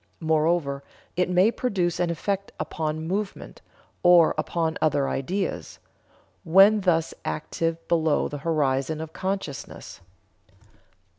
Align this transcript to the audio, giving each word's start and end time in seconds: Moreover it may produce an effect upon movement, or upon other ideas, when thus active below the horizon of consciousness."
Moreover 0.19 0.83
it 1.15 1.29
may 1.29 1.51
produce 1.51 1.99
an 1.99 2.09
effect 2.09 2.51
upon 2.59 3.07
movement, 3.07 3.61
or 4.01 4.33
upon 4.35 4.79
other 4.81 5.07
ideas, 5.07 5.77
when 6.43 6.81
thus 6.81 7.13
active 7.23 7.87
below 7.87 8.27
the 8.27 8.39
horizon 8.39 8.99
of 8.99 9.13
consciousness." 9.13 10.01